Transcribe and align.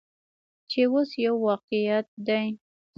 چې 0.69 0.81
اوس 0.91 1.09
یو 1.25 1.35
واقعیت 1.47 2.07
دی. 2.27 2.45